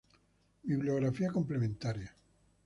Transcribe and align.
Bibliografía 0.63 1.29
complementaria 1.31 2.11